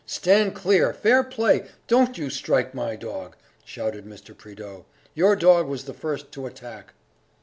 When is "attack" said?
6.47-6.93